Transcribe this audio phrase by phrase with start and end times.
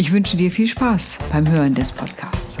[0.00, 2.56] Ich wünsche dir viel Spaß beim Hören des Podcasts.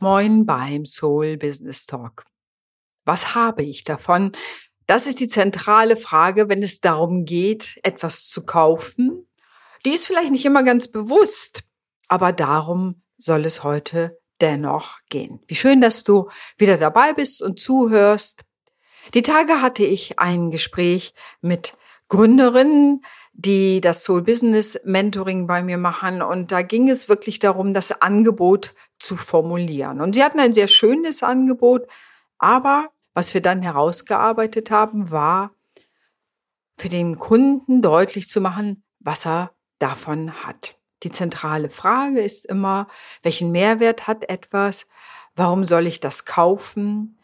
[0.00, 2.24] Moin beim Soul Business Talk.
[3.04, 4.32] Was habe ich davon?
[4.88, 9.28] Das ist die zentrale Frage, wenn es darum geht, etwas zu kaufen.
[9.86, 11.62] Die ist vielleicht nicht immer ganz bewusst,
[12.08, 15.38] aber darum soll es heute dennoch gehen.
[15.46, 18.44] Wie schön, dass du wieder dabei bist und zuhörst.
[19.12, 21.76] Die Tage hatte ich ein Gespräch mit
[22.08, 26.22] Gründerinnen, die das Soul Business Mentoring bei mir machen.
[26.22, 30.00] Und da ging es wirklich darum, das Angebot zu formulieren.
[30.00, 31.86] Und sie hatten ein sehr schönes Angebot,
[32.38, 35.52] aber was wir dann herausgearbeitet haben, war
[36.76, 40.76] für den Kunden deutlich zu machen, was er davon hat.
[41.02, 42.88] Die zentrale Frage ist immer,
[43.22, 44.86] welchen Mehrwert hat etwas?
[45.36, 47.18] Warum soll ich das kaufen?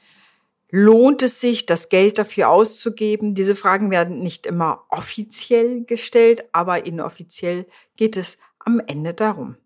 [0.71, 3.35] Lohnt es sich, das Geld dafür auszugeben?
[3.35, 9.57] Diese Fragen werden nicht immer offiziell gestellt, aber inoffiziell geht es am Ende darum.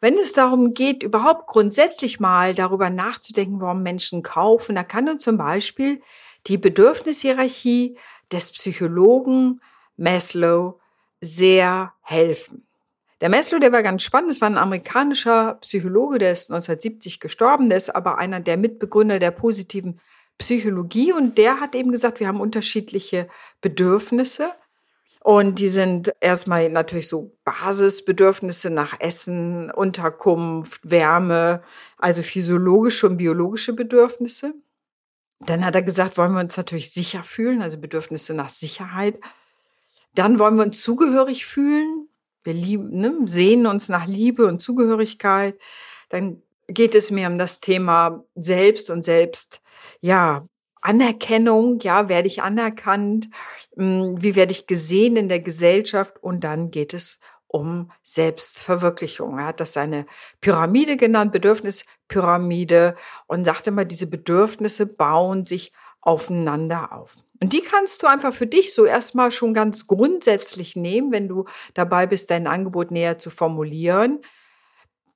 [0.00, 5.24] Wenn es darum geht, überhaupt grundsätzlich mal darüber nachzudenken, warum Menschen kaufen, da kann uns
[5.24, 6.00] zum Beispiel
[6.46, 7.98] die Bedürfnishierarchie
[8.30, 9.60] des Psychologen
[9.96, 10.80] Maslow
[11.20, 12.67] sehr helfen.
[13.20, 14.30] Der Maslow, der war ganz spannend.
[14.30, 17.68] Das war ein amerikanischer Psychologe, der ist 1970 gestorben.
[17.68, 20.00] Der ist aber einer der Mitbegründer der positiven
[20.38, 21.12] Psychologie.
[21.12, 23.28] Und der hat eben gesagt, wir haben unterschiedliche
[23.60, 24.52] Bedürfnisse.
[25.20, 31.62] Und die sind erstmal natürlich so Basisbedürfnisse nach Essen, Unterkunft, Wärme,
[31.98, 34.54] also physiologische und biologische Bedürfnisse.
[35.40, 39.18] Dann hat er gesagt, wollen wir uns natürlich sicher fühlen, also Bedürfnisse nach Sicherheit.
[40.14, 42.07] Dann wollen wir uns zugehörig fühlen,
[42.44, 45.58] wir lieben, ne, sehnen uns nach Liebe und Zugehörigkeit.
[46.08, 49.60] Dann geht es mir um das Thema Selbst und Selbst,
[50.00, 50.46] ja,
[50.80, 53.28] Anerkennung, ja, werde ich anerkannt,
[53.76, 59.38] hm, wie werde ich gesehen in der Gesellschaft und dann geht es um Selbstverwirklichung.
[59.38, 60.06] Er hat das seine
[60.40, 62.94] Pyramide genannt, Bedürfnispyramide
[63.26, 67.14] und sagte mal, diese Bedürfnisse bauen sich aufeinander auf.
[67.40, 71.44] Und die kannst du einfach für dich so erstmal schon ganz grundsätzlich nehmen, wenn du
[71.74, 74.20] dabei bist, dein Angebot näher zu formulieren.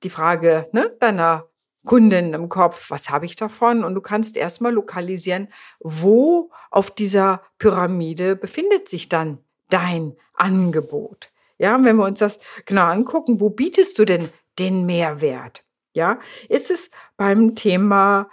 [0.03, 1.47] Die Frage ne, deiner
[1.85, 3.83] Kundin im Kopf, was habe ich davon?
[3.83, 9.39] Und du kannst erstmal lokalisieren, wo auf dieser Pyramide befindet sich dann
[9.69, 11.29] dein Angebot.
[11.57, 14.29] Ja, wenn wir uns das genau angucken, wo bietest du denn
[14.59, 15.63] den Mehrwert?
[15.93, 18.29] Ja, ist es beim Thema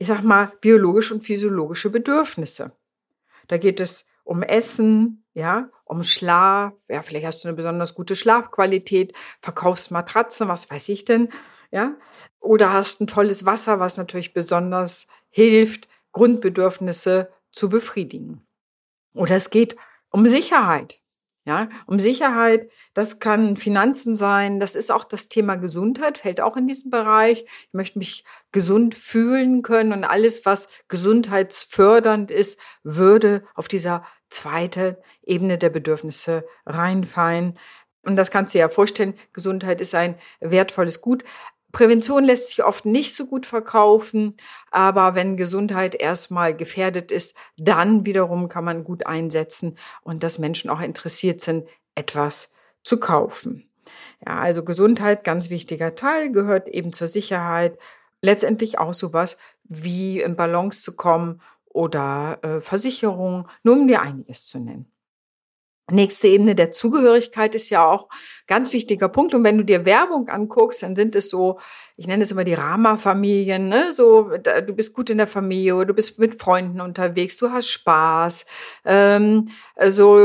[0.00, 2.72] ich sag mal, biologische und physiologische Bedürfnisse.
[3.50, 8.14] Da geht es um Essen, ja, um Schlaf, ja, vielleicht hast du eine besonders gute
[8.14, 9.12] Schlafqualität,
[9.42, 11.30] verkaufst Matratzen, was weiß ich denn,
[11.72, 11.96] ja,
[12.38, 18.46] oder hast ein tolles Wasser, was natürlich besonders hilft, Grundbedürfnisse zu befriedigen.
[19.14, 19.76] Oder es geht
[20.10, 21.00] um Sicherheit.
[21.46, 26.56] Ja, um Sicherheit, das kann Finanzen sein, das ist auch das Thema Gesundheit, fällt auch
[26.56, 27.44] in diesen Bereich.
[27.44, 34.96] Ich möchte mich gesund fühlen können und alles, was gesundheitsfördernd ist, würde auf dieser zweiten
[35.22, 37.58] Ebene der Bedürfnisse reinfallen.
[38.02, 41.24] Und das kannst du dir ja vorstellen, Gesundheit ist ein wertvolles Gut.
[41.72, 44.36] Prävention lässt sich oft nicht so gut verkaufen,
[44.70, 50.70] aber wenn Gesundheit erstmal gefährdet ist, dann wiederum kann man gut einsetzen und dass Menschen
[50.70, 53.68] auch interessiert sind, etwas zu kaufen.
[54.26, 57.78] Ja, also Gesundheit, ganz wichtiger Teil, gehört eben zur Sicherheit.
[58.22, 64.46] Letztendlich auch sowas wie in Balance zu kommen oder äh, Versicherung, nur um dir einiges
[64.46, 64.90] zu nennen.
[65.90, 68.08] Nächste Ebene der Zugehörigkeit ist ja auch
[68.46, 69.34] ganz wichtiger Punkt.
[69.34, 71.58] Und wenn du dir Werbung anguckst, dann sind es so,
[71.96, 73.92] ich nenne es immer die Rama-Familien, ne?
[73.92, 78.46] So, du bist gut in der Familie, du bist mit Freunden unterwegs, du hast Spaß,
[78.84, 79.50] ähm,
[79.88, 80.18] so,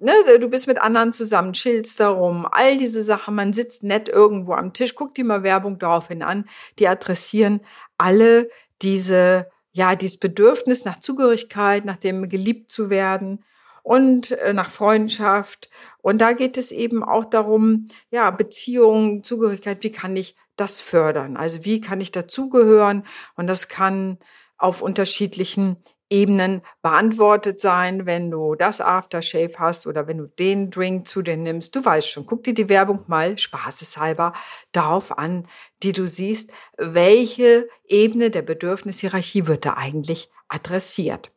[0.00, 0.12] ne?
[0.40, 3.34] Du bist mit anderen zusammen, chillst darum, all diese Sachen.
[3.34, 6.44] Man sitzt nett irgendwo am Tisch, guck dir mal Werbung daraufhin an.
[6.78, 7.60] Die adressieren
[7.98, 8.48] alle
[8.80, 13.44] diese, ja, dieses Bedürfnis nach Zugehörigkeit, nach dem geliebt zu werden
[13.88, 15.70] und äh, nach Freundschaft.
[16.02, 21.38] Und da geht es eben auch darum, ja, Beziehungen, Zugehörigkeit, wie kann ich das fördern?
[21.38, 23.04] Also wie kann ich dazugehören?
[23.34, 24.18] Und das kann
[24.58, 31.08] auf unterschiedlichen Ebenen beantwortet sein, wenn du das Aftershave hast oder wenn du den Drink
[31.08, 31.74] zu dir nimmst.
[31.74, 34.34] Du weißt schon, guck dir die Werbung mal spaßeshalber
[34.72, 35.48] darauf an,
[35.82, 41.32] die du siehst, welche Ebene der Bedürfnishierarchie wird da eigentlich adressiert.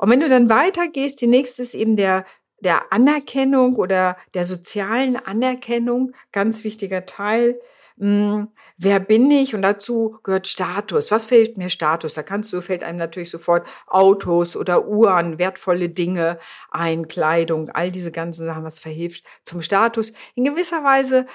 [0.00, 2.24] Und wenn du dann weitergehst, die nächste ist eben der
[2.60, 7.58] der Anerkennung oder der sozialen Anerkennung, ganz wichtiger Teil.
[7.98, 8.48] Hm,
[8.78, 9.54] wer bin ich?
[9.54, 11.10] Und dazu gehört Status.
[11.10, 12.14] Was fehlt mir Status?
[12.14, 16.38] Da kannst du, fällt einem natürlich sofort Autos oder Uhren, wertvolle Dinge
[16.70, 20.12] ein, Kleidung, all diese ganzen Sachen, was verhilft zum Status.
[20.34, 21.26] In gewisser Weise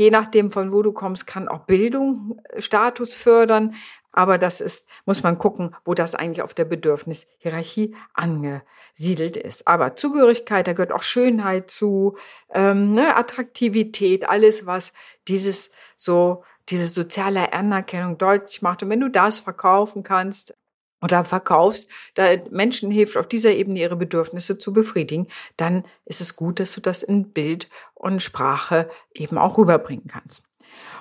[0.00, 3.74] Je nachdem, von wo du kommst, kann auch Bildung äh, Status fördern.
[4.12, 9.66] Aber das ist, muss man gucken, wo das eigentlich auf der Bedürfnishierarchie angesiedelt ist.
[9.68, 12.16] Aber Zugehörigkeit, da gehört auch Schönheit zu,
[12.52, 14.92] ähm, ne, Attraktivität, alles, was
[15.28, 18.82] dieses so, diese soziale Anerkennung deutlich macht.
[18.82, 20.54] Und wenn du das verkaufen kannst,
[21.02, 26.36] oder verkaufst, da Menschen hilft, auf dieser Ebene ihre Bedürfnisse zu befriedigen, dann ist es
[26.36, 30.44] gut, dass du das in Bild und Sprache eben auch rüberbringen kannst.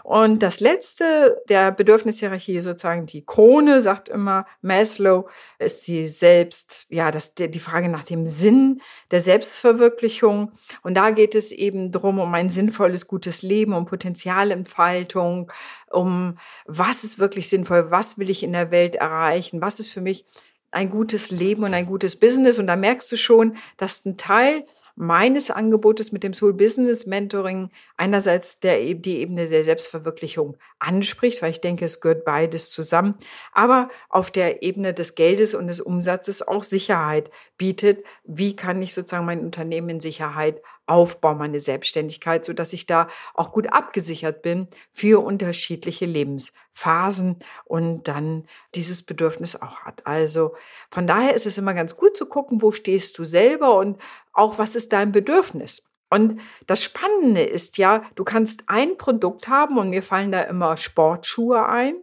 [0.04, 5.30] Und das letzte der Bedürfnishierarchie, sozusagen die Krone, sagt immer Maslow,
[5.60, 8.82] ist die Selbst, ja, das, die Frage nach dem Sinn
[9.12, 10.52] der Selbstverwirklichung.
[10.82, 15.52] Und da geht es eben drum um ein sinnvolles, gutes Leben, um Potenzialentfaltung,
[15.92, 20.02] um was ist wirklich sinnvoll, was will ich in der Welt erreichen, was ist für
[20.02, 20.26] mich
[20.72, 22.60] ein gutes Leben und ein gutes Business.
[22.60, 24.66] Und da merkst du schon, dass ein Teil
[25.00, 31.52] meines Angebotes mit dem Soul Business Mentoring einerseits der, die Ebene der Selbstverwirklichung anspricht, weil
[31.52, 33.16] ich denke, es gehört beides zusammen,
[33.54, 38.04] aber auf der Ebene des Geldes und des Umsatzes auch Sicherheit bietet.
[38.26, 43.08] Wie kann ich sozusagen mein Unternehmen in Sicherheit aufbauen, meine Selbstständigkeit, so dass ich da
[43.34, 48.46] auch gut abgesichert bin für unterschiedliche Lebensphasen und dann
[48.76, 50.06] dieses Bedürfnis auch hat.
[50.06, 50.56] Also
[50.90, 54.02] von daher ist es immer ganz gut zu gucken, wo stehst du selber und
[54.34, 55.86] auch was ist dein Bedürfnis.
[56.10, 60.76] Und das Spannende ist ja, du kannst ein Produkt haben und mir fallen da immer
[60.76, 61.96] Sportschuhe ein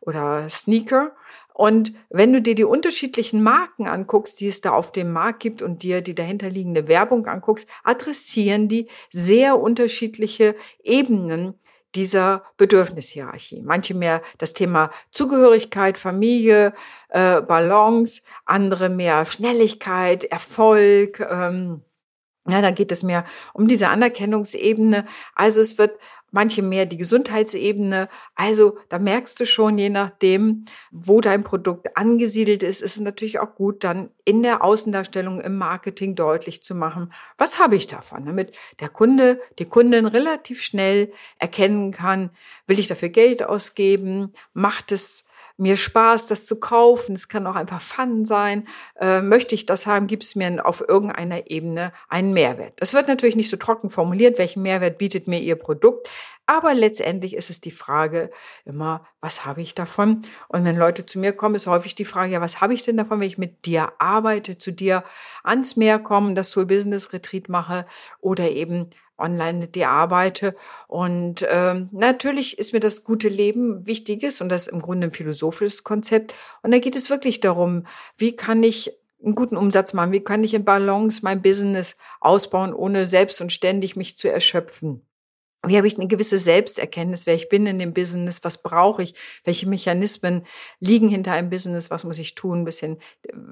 [0.00, 1.12] oder Sneaker
[1.54, 5.62] und wenn du dir die unterschiedlichen Marken anguckst, die es da auf dem Markt gibt
[5.62, 11.54] und dir die dahinterliegende Werbung anguckst, adressieren die sehr unterschiedliche Ebenen
[11.94, 13.60] dieser Bedürfnishierarchie.
[13.62, 16.72] Manche mehr das Thema Zugehörigkeit, Familie,
[17.10, 21.20] äh, Balance, andere mehr Schnelligkeit, Erfolg.
[21.20, 21.82] Ähm,
[22.48, 25.06] ja, da geht es mehr um diese Anerkennungsebene.
[25.34, 25.98] Also es wird
[26.32, 28.08] manche mehr die Gesundheitsebene.
[28.34, 33.38] Also da merkst du schon, je nachdem, wo dein Produkt angesiedelt ist, ist es natürlich
[33.38, 38.26] auch gut, dann in der Außendarstellung im Marketing deutlich zu machen, was habe ich davon,
[38.26, 42.30] damit der Kunde, die Kundin relativ schnell erkennen kann,
[42.66, 45.24] will ich dafür Geld ausgeben, macht es
[45.56, 47.14] mir Spaß, das zu kaufen.
[47.14, 48.66] Es kann auch einfach Fun sein.
[49.00, 52.74] Äh, möchte ich das haben, gibt es mir auf irgendeiner Ebene einen Mehrwert.
[52.76, 56.08] Das wird natürlich nicht so trocken formuliert, welchen Mehrwert bietet mir Ihr Produkt.
[56.46, 58.30] Aber letztendlich ist es die Frage
[58.64, 60.22] immer, was habe ich davon?
[60.48, 62.96] Und wenn Leute zu mir kommen, ist häufig die Frage, ja, was habe ich denn
[62.96, 65.04] davon, wenn ich mit dir arbeite, zu dir
[65.44, 67.86] ans Meer komme, das Soul Business Retreat mache
[68.20, 68.90] oder eben
[69.22, 70.54] online mit dir arbeite.
[70.88, 75.12] Und ähm, natürlich ist mir das gute Leben wichtiges und das ist im Grunde ein
[75.12, 76.34] philosophisches Konzept.
[76.62, 77.86] Und da geht es wirklich darum,
[78.16, 78.92] wie kann ich
[79.24, 83.52] einen guten Umsatz machen, wie kann ich in Balance mein Business ausbauen, ohne selbst und
[83.52, 85.06] ständig mich zu erschöpfen
[85.64, 89.14] wie habe ich eine gewisse Selbsterkenntnis, wer ich bin in dem Business, was brauche ich,
[89.44, 90.44] welche Mechanismen
[90.80, 92.98] liegen hinter einem Business, was muss ich tun, ein bisschen,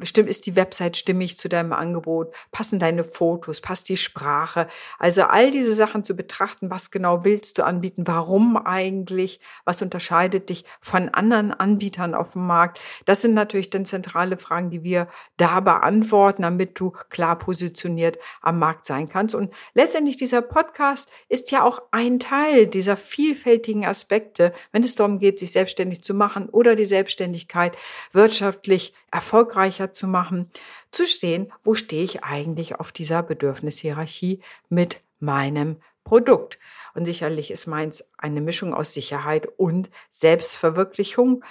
[0.03, 4.67] stimmt, ist die Website stimmig zu deinem Angebot, passen deine Fotos, passt die Sprache,
[4.99, 10.49] also all diese Sachen zu betrachten, was genau willst du anbieten, warum eigentlich, was unterscheidet
[10.49, 15.09] dich von anderen Anbietern auf dem Markt, das sind natürlich dann zentrale Fragen, die wir
[15.37, 19.35] da beantworten, damit du klar positioniert am Markt sein kannst.
[19.35, 21.83] Und letztendlich dieser Podcast ist ja auch
[22.21, 27.77] Teil dieser vielfältigen Aspekte, wenn es darum geht, sich selbstständig zu machen oder die Selbstständigkeit
[28.13, 30.51] wirtschaftlich erfolgreicher zu machen,
[30.91, 36.59] zu stehen, wo stehe ich eigentlich auf dieser Bedürfnishierarchie mit meinem Produkt.
[36.95, 41.45] Und sicherlich ist meins eine Mischung aus Sicherheit und Selbstverwirklichung,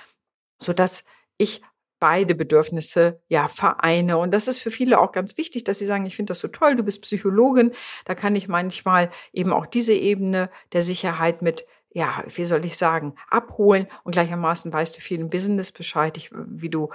[0.60, 1.06] so dass
[1.38, 1.62] ich
[2.00, 4.18] beide Bedürfnisse ja vereine.
[4.18, 6.48] Und das ist für viele auch ganz wichtig, dass sie sagen, ich finde das so
[6.48, 7.72] toll, du bist Psychologin,
[8.06, 12.78] da kann ich manchmal eben auch diese Ebene der Sicherheit mit ja, wie soll ich
[12.78, 16.90] sagen, abholen und gleichermaßen weißt du viel im Business Bescheid, ich, wie du,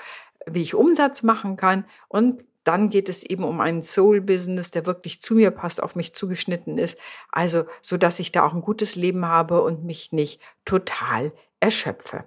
[0.46, 5.20] wie ich Umsatz machen kann und dann geht es eben um einen Soul-Business, der wirklich
[5.20, 6.98] zu mir passt, auf mich zugeschnitten ist.
[7.30, 12.24] Also, so dass ich da auch ein gutes Leben habe und mich nicht total erschöpfe.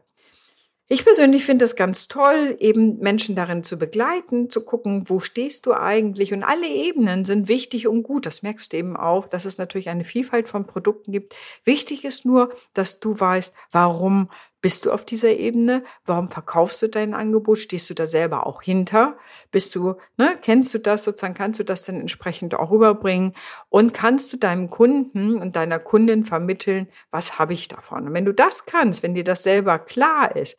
[0.89, 5.65] Ich persönlich finde es ganz toll, eben Menschen darin zu begleiten, zu gucken, wo stehst
[5.65, 6.31] du eigentlich?
[6.31, 8.25] Und alle Ebenen sind wichtig und gut.
[8.25, 11.35] Das merkst du eben auch, dass es natürlich eine Vielfalt von Produkten gibt.
[11.65, 14.29] Wichtig ist nur, dass du weißt, warum
[14.61, 15.83] bist du auf dieser Ebene?
[16.05, 17.59] Warum verkaufst du dein Angebot?
[17.59, 19.17] Stehst du da selber auch hinter?
[19.51, 21.33] Bist du, ne, kennst du das sozusagen?
[21.33, 23.33] Kannst du das dann entsprechend auch rüberbringen?
[23.67, 28.07] Und kannst du deinem Kunden und deiner Kundin vermitteln, was habe ich davon?
[28.07, 30.57] Und wenn du das kannst, wenn dir das selber klar ist,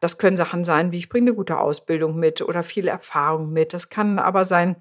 [0.00, 3.72] das können Sachen sein, wie ich bringe eine gute Ausbildung mit oder viel Erfahrung mit.
[3.74, 4.76] Das kann aber sein,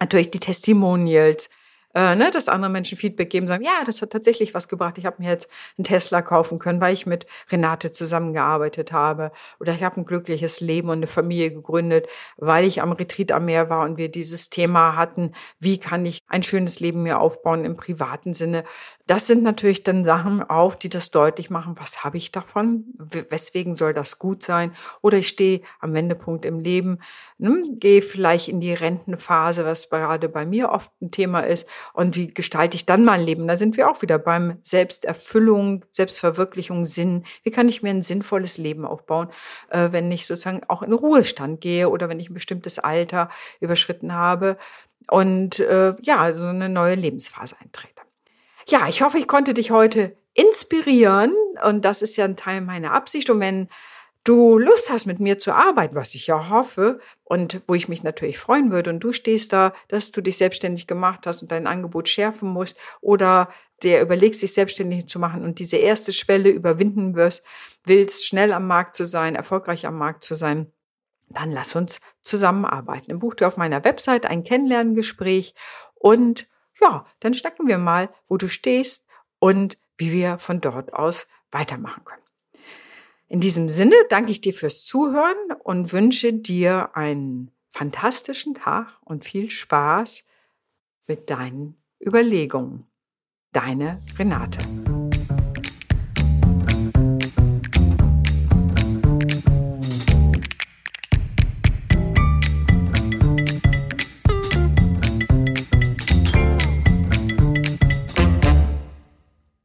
[0.00, 1.50] natürlich die Testimonials,
[1.98, 4.98] äh, ne, dass andere Menschen Feedback geben, sagen, ja, das hat tatsächlich was gebracht.
[4.98, 9.32] Ich habe mir jetzt einen Tesla kaufen können, weil ich mit Renate zusammengearbeitet habe.
[9.58, 13.46] Oder ich habe ein glückliches Leben und eine Familie gegründet, weil ich am Retreat am
[13.46, 17.64] Meer war und wir dieses Thema hatten, wie kann ich ein schönes Leben mir aufbauen
[17.64, 18.62] im privaten Sinne.
[19.08, 23.74] Das sind natürlich dann Sachen auch, die das deutlich machen, was habe ich davon, weswegen
[23.74, 24.72] soll das gut sein.
[25.00, 26.98] Oder ich stehe am Wendepunkt im Leben,
[27.38, 32.16] ne, gehe vielleicht in die Rentenphase, was gerade bei mir oft ein Thema ist und
[32.16, 33.46] wie gestalte ich dann mein Leben?
[33.48, 37.24] Da sind wir auch wieder beim Selbsterfüllung, Selbstverwirklichung, Sinn.
[37.42, 39.28] Wie kann ich mir ein sinnvolles Leben aufbauen,
[39.70, 43.28] äh, wenn ich sozusagen auch in Ruhestand gehe oder wenn ich ein bestimmtes Alter
[43.60, 44.56] überschritten habe
[45.10, 48.02] und äh, ja, so eine neue Lebensphase eintrete.
[48.66, 52.92] Ja, ich hoffe, ich konnte dich heute inspirieren und das ist ja ein Teil meiner
[52.92, 53.30] Absicht.
[53.30, 53.68] Und wenn
[54.28, 58.02] du Lust hast, mit mir zu arbeiten, was ich ja hoffe und wo ich mich
[58.02, 61.66] natürlich freuen würde und du stehst da, dass du dich selbstständig gemacht hast und dein
[61.66, 63.48] Angebot schärfen musst oder
[63.82, 67.42] der überlegst, sich selbstständig zu machen und diese erste Schwelle überwinden wirst,
[67.84, 70.70] willst, schnell am Markt zu sein, erfolgreich am Markt zu sein,
[71.30, 73.10] dann lass uns zusammenarbeiten.
[73.10, 75.54] Im Buch dir auf meiner Website ein Kennenlerngespräch
[75.94, 76.48] und
[76.82, 79.06] ja, dann schnacken wir mal, wo du stehst
[79.38, 82.27] und wie wir von dort aus weitermachen können.
[83.28, 89.24] In diesem Sinne danke ich dir fürs Zuhören und wünsche dir einen fantastischen Tag und
[89.24, 90.24] viel Spaß
[91.06, 92.86] mit deinen Überlegungen.
[93.52, 94.60] Deine Renate.